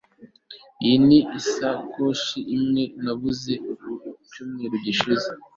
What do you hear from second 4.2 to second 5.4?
icyumweru gishize